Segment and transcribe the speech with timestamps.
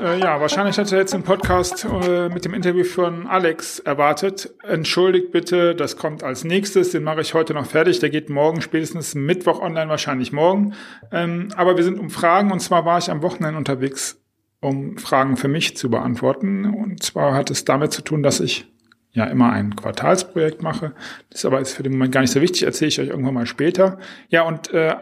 [0.00, 4.50] äh, ja, wahrscheinlich hat er jetzt den Podcast äh, mit dem Interview von Alex erwartet.
[4.62, 6.90] Entschuldigt bitte, das kommt als nächstes.
[6.90, 7.98] Den mache ich heute noch fertig.
[8.00, 10.74] Der geht morgen, spätestens Mittwoch online, wahrscheinlich morgen.
[11.12, 14.20] Ähm, aber wir sind um Fragen und zwar war ich am Wochenende unterwegs,
[14.60, 16.64] um Fragen für mich zu beantworten.
[16.66, 18.66] Und zwar hat es damit zu tun, dass ich
[19.12, 20.92] ja immer ein Quartalsprojekt mache.
[21.30, 23.34] Das ist aber jetzt für den Moment gar nicht so wichtig, erzähle ich euch irgendwann
[23.34, 23.98] mal später.
[24.28, 24.94] Ja, und äh,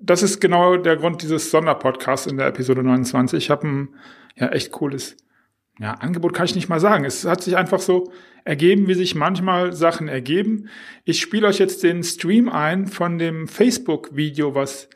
[0.00, 3.44] das ist genau der Grund dieses Sonderpodcasts in der Episode 29.
[3.44, 3.88] Ich habe ein
[4.36, 5.16] ja echt cooles
[5.80, 7.04] ja, Angebot kann ich nicht mal sagen.
[7.04, 8.10] Es hat sich einfach so
[8.44, 10.68] ergeben, wie sich manchmal Sachen ergeben.
[11.04, 14.88] Ich spiele euch jetzt den Stream ein von dem Facebook-Video, was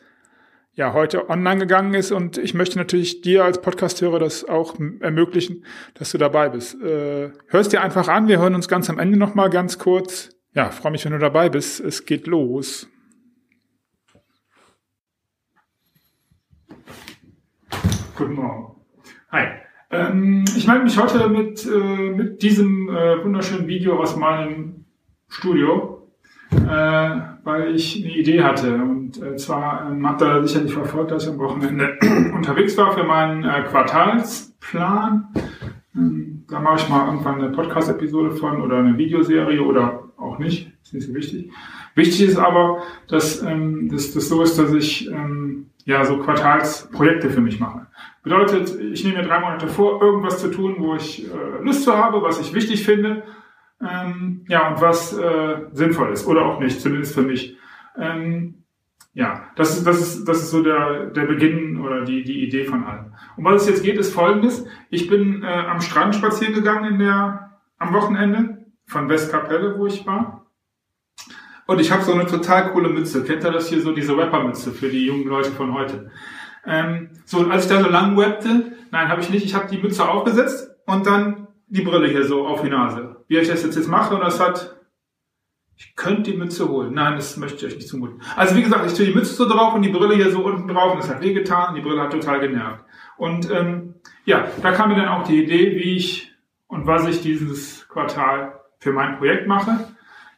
[0.75, 5.65] ja heute online gegangen ist und ich möchte natürlich dir als Podcasthörer das auch ermöglichen,
[5.95, 6.81] dass du dabei bist.
[6.83, 10.31] Äh, hörst dir einfach an, wir hören uns ganz am Ende nochmal ganz kurz.
[10.55, 11.79] Ja, freue mich, wenn du dabei bist.
[11.81, 12.89] Es geht los.
[18.23, 18.77] Guten Morgen.
[19.33, 19.47] Hi.
[19.91, 24.85] Ähm, ich melde mich heute mit, äh, mit diesem äh, wunderschönen Video aus meinem
[25.29, 26.07] Studio,
[26.53, 26.57] äh,
[27.43, 28.77] weil ich eine Idee hatte.
[28.77, 31.99] Und äh, zwar ähm, habt ihr sicherlich verfolgt, dass ich am Wochenende
[32.33, 35.27] unterwegs war für meinen äh, Quartalsplan.
[35.97, 40.72] Ähm, da mache ich mal irgendwann eine Podcast-Episode von oder eine Videoserie oder auch nicht.
[40.93, 41.51] Ist nicht so wichtig.
[41.95, 47.41] Wichtig ist aber, dass ähm, das, so ist, dass ich ähm, ja so Quartalsprojekte für
[47.41, 47.87] mich mache.
[48.23, 51.97] Bedeutet, ich nehme mir drei Monate vor, irgendwas zu tun, wo ich äh, Lust zu
[51.97, 53.23] habe, was ich wichtig finde,
[53.81, 57.57] ähm, ja, und was äh, sinnvoll ist oder auch nicht, zumindest für mich.
[57.99, 58.65] Ähm,
[59.15, 62.65] ja, das ist, das ist, das ist so der, der Beginn oder die, die Idee
[62.65, 63.13] von allem.
[63.37, 64.67] Um was es jetzt geht, ist folgendes.
[64.91, 70.07] Ich bin äh, am Strand spazieren gegangen in der, am Wochenende von Westkapelle, wo ich
[70.07, 70.42] war.
[71.73, 73.25] Und ich habe so eine total coole Mütze.
[73.25, 76.11] Kennt ihr das hier so, diese Rappermütze für die jungen Leute von heute?
[76.67, 79.69] Ähm, so, und als ich da so lang webte, nein, habe ich nicht, ich habe
[79.71, 83.25] die Mütze aufgesetzt und dann die Brille hier so auf die Nase.
[83.27, 84.77] Wie ich das jetzt, jetzt mache, und das hat,
[85.79, 86.93] ich könnte die Mütze holen.
[86.93, 88.21] Nein, das möchte ich euch nicht zumuten.
[88.37, 90.69] Also wie gesagt, ich tue die Mütze so drauf und die Brille hier so unten
[90.69, 92.85] drauf und das hat wehgetan und die Brille hat total genervt.
[93.17, 93.95] Und ähm,
[94.27, 96.35] ja, da kam mir dann auch die Idee, wie ich
[96.67, 99.89] und was ich dieses Quartal für mein Projekt mache.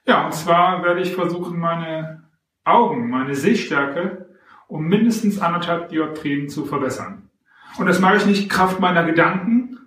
[0.07, 2.25] Ja, und zwar werde ich versuchen, meine
[2.65, 4.25] Augen, meine Sehstärke
[4.69, 7.31] um mindestens anderthalb Dioptrien zu verbessern.
[7.79, 9.79] Und das mache ich nicht Kraft meiner Gedanken,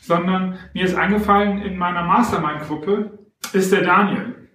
[0.00, 3.18] sondern mir ist eingefallen, in meiner Mastermind-Gruppe
[3.52, 4.48] ist der Daniel.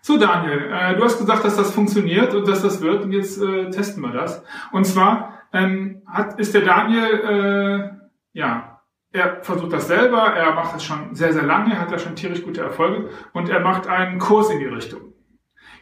[0.00, 3.40] So Daniel, äh, du hast gesagt, dass das funktioniert und dass das wird und jetzt
[3.40, 4.42] äh, testen wir das.
[4.72, 8.00] Und zwar ähm, hat, ist der Daniel,
[8.34, 8.75] äh, ja,
[9.12, 12.42] er versucht das selber, er macht das schon sehr, sehr lange, hat da schon tierisch
[12.42, 15.12] gute Erfolge und er macht einen Kurs in die Richtung.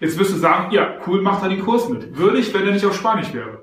[0.00, 2.16] Jetzt wirst du sagen, ja, cool, macht er den Kurs mit.
[2.16, 3.62] Würde ich, wenn er nicht auf Spanisch wäre.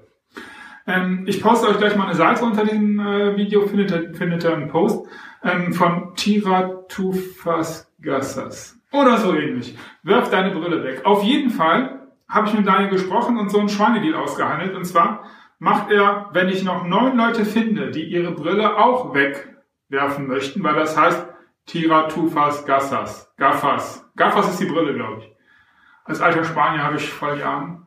[0.87, 4.43] Ähm, ich poste euch gleich mal eine Seite unter diesem äh, Video, findet ihr, findet
[4.43, 5.05] ihr einen Post
[5.43, 8.77] ähm, von Tira Tufasgassas.
[8.91, 9.77] Oder so ähnlich.
[10.03, 11.01] Wirf deine Brille weg.
[11.05, 14.75] Auf jeden Fall habe ich mit Daniel gesprochen und so einen Schweinedeal ausgehandelt.
[14.75, 15.23] Und zwar
[15.61, 20.73] macht er, wenn ich noch neun Leute finde, die ihre Brille auch wegwerfen möchten, weil
[20.73, 21.27] das heißt
[21.67, 23.31] Tira Tufas Gassas.
[23.37, 24.03] Gaffas.
[24.15, 25.31] Gaffas ist die Brille, glaube ich.
[26.03, 27.85] Als alter Spanier habe ich voll Jahren.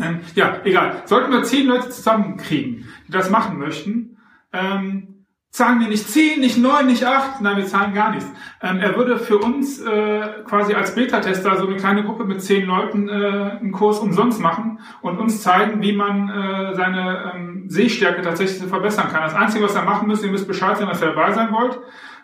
[0.00, 1.02] Ähm, ja, egal.
[1.04, 4.16] Sollten wir zehn Leute zusammenkriegen, die das machen möchten,
[4.54, 5.19] ähm,
[5.50, 8.30] zahlen wir nicht zehn, nicht neun, nicht acht, nein, wir zahlen gar nichts.
[8.62, 12.66] Ähm, er würde für uns äh, quasi als Beta-Tester so eine kleine Gruppe mit zehn
[12.66, 18.22] Leuten äh, einen Kurs umsonst machen und uns zeigen, wie man äh, seine ähm, Sehstärke
[18.22, 19.22] tatsächlich verbessern kann.
[19.22, 21.80] Das Einzige, was er machen müsst, ihr müsst Bescheid sein, dass ihr dabei sein wollt.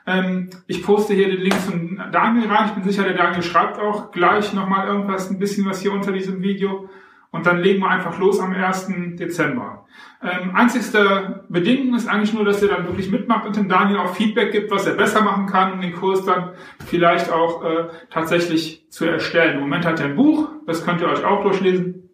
[0.06, 2.66] Ähm, ich poste hier den Link von Daniel rein.
[2.66, 6.12] Ich bin sicher, der Daniel schreibt auch gleich nochmal irgendwas, ein bisschen was hier unter
[6.12, 6.88] diesem Video.
[7.31, 9.17] Und dann legen wir einfach los am 1.
[9.17, 9.87] Dezember.
[10.23, 14.14] Ähm, einzigste Bedingung ist eigentlich nur, dass ihr dann wirklich mitmacht und dem Daniel auch
[14.14, 16.52] Feedback gibt, was er besser machen kann, um den Kurs dann
[16.87, 19.56] vielleicht auch äh, tatsächlich zu erstellen.
[19.56, 22.11] Im Moment hat er ein Buch, das könnt ihr euch auch durchlesen,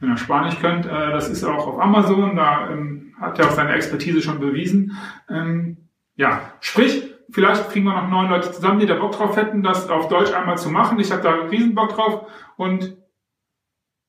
[0.00, 0.86] wenn ihr Spanisch könnt.
[0.86, 4.98] Äh, das ist auch auf Amazon, da ähm, hat er auch seine Expertise schon bewiesen.
[5.30, 9.62] Ähm, ja, sprich, vielleicht kriegen wir noch neun Leute zusammen, die da Bock drauf hätten,
[9.62, 11.00] das auf Deutsch einmal zu machen.
[11.00, 12.96] Ich habe da riesen Bock drauf und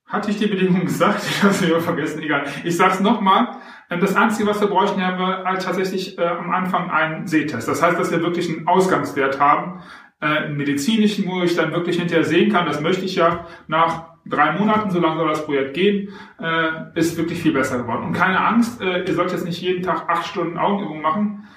[0.06, 1.24] hatte ich die Bedingungen gesagt?
[1.30, 2.46] Ich habe sie vergessen, egal.
[2.64, 3.58] Ich sage es nochmal.
[3.90, 7.68] Ähm, das Einzige, was wir bräuchten, haben wir halt tatsächlich äh, am Anfang einen Sehtest.
[7.68, 9.82] Das heißt, dass wir wirklich einen Ausgangswert haben,
[10.22, 14.14] äh, einen medizinischen, wo ich dann wirklich hinterher sehen kann, das möchte ich ja nach
[14.26, 16.10] drei Monaten, so lange soll das Projekt gehen,
[16.40, 18.06] äh, ist wirklich viel besser geworden.
[18.06, 21.48] Und keine Angst, äh, ihr sollt jetzt nicht jeden Tag acht Stunden Augenübungen machen.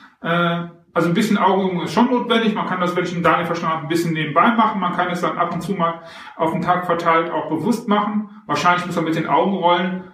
[0.96, 2.54] Also ein bisschen Augenübung ist schon notwendig.
[2.54, 4.80] Man kann das, wenn ich den Daniel verstanden habe, ein bisschen nebenbei machen.
[4.80, 6.00] Man kann es dann ab und zu mal
[6.36, 8.30] auf den Tag verteilt auch bewusst machen.
[8.46, 10.04] Wahrscheinlich muss man mit den Augen rollen.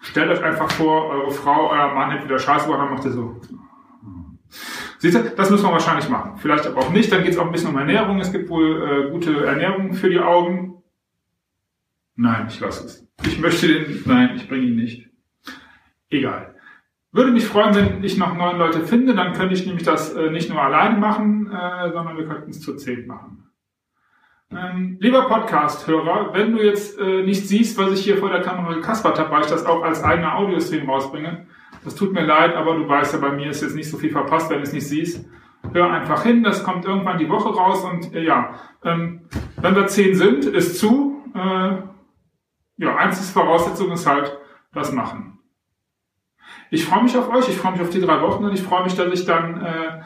[0.00, 3.12] Stellt euch einfach vor, eure Frau, euer Mann hätte wieder Scheiße gemacht, dann macht ihr
[3.12, 3.40] so.
[4.98, 6.38] Seht ihr, das muss man wahrscheinlich machen.
[6.38, 7.12] Vielleicht aber auch nicht.
[7.12, 8.18] Dann geht es auch ein bisschen um Ernährung.
[8.18, 10.82] Es gibt wohl äh, gute Ernährung für die Augen.
[12.16, 13.08] Nein, ich lasse es.
[13.24, 15.08] Ich möchte den, nein, ich bringe ihn nicht.
[16.08, 16.56] Egal.
[17.12, 20.30] Würde mich freuen, wenn ich noch neun Leute finde, dann könnte ich nämlich das äh,
[20.30, 23.50] nicht nur alleine machen, äh, sondern wir könnten es zu zehn machen.
[24.52, 28.74] Ähm, lieber Podcast-Hörer, wenn du jetzt äh, nicht siehst, was ich hier vor der Kamera
[28.74, 31.46] gekaspert habe, weil ich das auch als eigener Audiostream rausbringe,
[31.84, 34.10] das tut mir leid, aber du weißt ja, bei mir ist jetzt nicht so viel
[34.10, 35.28] verpasst, wenn du es nicht siehst.
[35.72, 38.54] Hör einfach hin, das kommt irgendwann die Woche raus und äh, ja,
[38.84, 39.22] ähm,
[39.60, 41.24] wenn wir zehn sind, ist zu.
[41.34, 41.72] Äh,
[42.76, 44.38] ja, einzige Voraussetzung ist halt
[44.72, 45.39] das Machen.
[46.70, 48.84] Ich freue mich auf euch, ich freue mich auf die drei Wochen und ich freue
[48.84, 50.00] mich, dass ich dann äh,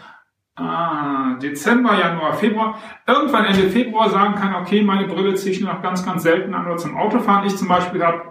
[0.56, 5.72] ah, Dezember, Januar, Februar, irgendwann Ende Februar sagen kann, okay, meine Brille ziehe ich nur
[5.72, 7.46] noch ganz, ganz selten an oder zum Autofahren.
[7.46, 8.22] Ich zum Beispiel habe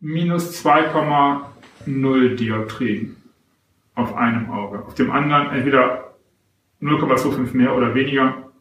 [0.00, 3.16] minus 2,0 Dioptrien
[3.94, 4.84] auf einem Auge.
[4.84, 6.14] Auf dem anderen entweder
[6.80, 8.52] 0,25 mehr oder weniger.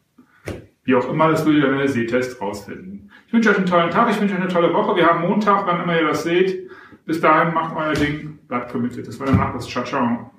[0.83, 3.11] Wie auch immer, das will ihr in der Sehtest rausfinden.
[3.27, 4.95] Ich wünsche euch einen tollen Tag, ich wünsche euch eine tolle Woche.
[4.95, 6.69] Wir haben Montag, wann immer ihr das seht.
[7.05, 9.07] Bis dahin macht euer Ding, bleibt committed.
[9.07, 9.69] Das war der Nachricht.
[9.69, 10.31] Ciao, ciao.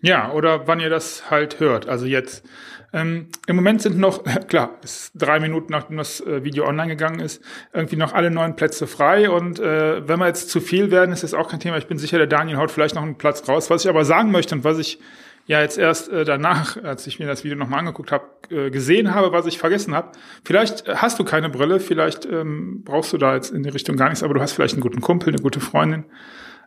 [0.00, 1.88] Ja, oder wann ihr das halt hört.
[1.88, 2.46] Also jetzt.
[2.92, 7.18] Ähm, Im Moment sind noch, klar, ist drei Minuten nachdem das äh, Video online gegangen
[7.18, 7.42] ist,
[7.72, 9.30] irgendwie noch alle neun Plätze frei.
[9.30, 11.78] Und äh, wenn wir jetzt zu viel werden, ist das auch kein Thema.
[11.78, 13.70] Ich bin sicher, der Daniel haut vielleicht noch einen Platz raus.
[13.70, 15.00] Was ich aber sagen möchte und was ich
[15.46, 19.14] ja jetzt erst äh, danach, als ich mir das Video nochmal angeguckt habe, äh, gesehen
[19.14, 20.12] habe, was ich vergessen habe.
[20.44, 23.96] Vielleicht äh, hast du keine Brille, vielleicht ähm, brauchst du da jetzt in die Richtung
[23.96, 26.04] gar nichts, aber du hast vielleicht einen guten Kumpel, eine gute Freundin,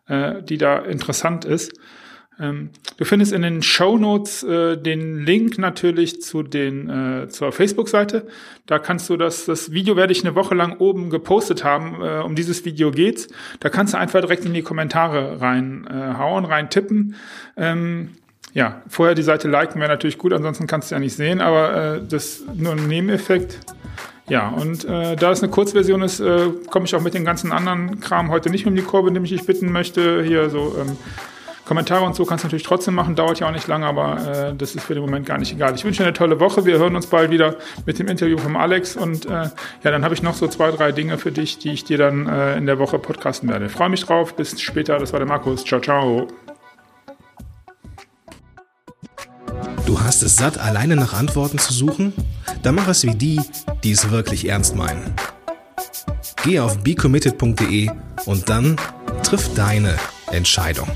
[0.08, 1.74] äh, die da interessant ist.
[2.40, 7.52] Ähm, du findest in den Show Notes äh, den Link natürlich zu den äh, zur
[7.52, 8.28] Facebook-Seite.
[8.68, 12.02] Da kannst du das das Video werde ich eine Woche lang oben gepostet haben.
[12.04, 13.28] Äh, um dieses Video geht's.
[13.60, 17.16] Da kannst du einfach direkt in die Kommentare reinhauen, äh, rein tippen.
[17.56, 18.12] Ähm,
[18.58, 21.98] ja, vorher die Seite liken wäre natürlich gut, ansonsten kannst du ja nicht sehen, aber
[21.98, 23.60] äh, das ist nur ein Nebeneffekt.
[24.30, 27.52] Ja, und äh, da es eine Kurzversion ist, äh, komme ich auch mit den ganzen
[27.52, 30.24] anderen Kram heute nicht um die Kurve, indem ich bitten möchte.
[30.24, 30.98] Hier so ähm,
[31.66, 34.56] Kommentare und so kannst du natürlich trotzdem machen, dauert ja auch nicht lange, aber äh,
[34.56, 35.76] das ist für den Moment gar nicht egal.
[35.76, 36.66] Ich wünsche dir eine tolle Woche.
[36.66, 39.52] Wir hören uns bald wieder mit dem Interview vom Alex und äh, ja,
[39.84, 42.58] dann habe ich noch so zwei, drei Dinge für dich, die ich dir dann äh,
[42.58, 43.70] in der Woche podcasten werde.
[43.70, 44.36] freue mich drauf.
[44.36, 44.98] Bis später.
[44.98, 45.64] Das war der Markus.
[45.64, 46.28] Ciao, ciao.
[49.98, 52.14] Du hast es satt, alleine nach Antworten zu suchen?
[52.62, 53.42] Dann mach es wie die,
[53.84, 55.12] die es wirklich ernst meinen.
[56.44, 57.90] Geh auf becommitted.de
[58.26, 58.76] und dann
[59.24, 59.98] triff deine
[60.32, 60.88] Entscheidung.